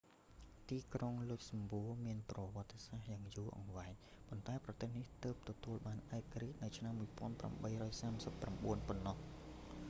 [0.67, 3.91] ទីក្រុង លុចសំបួរ មានប្រវត្តិសាស្រ្តយ៉ាងយូរអង្វែង
[4.27, 9.17] ប៉ុន្តែប្រទេសនេះទើបទទួលបានឯករាជ្យនៅឆ្នាំ1839 ប៉ុណ្ណោះ